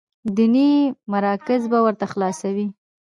ديني 0.35 0.69
مراکز 1.11 1.61
به 1.71 1.79
ورته 1.85 2.05
خلاصوي، 2.13 2.67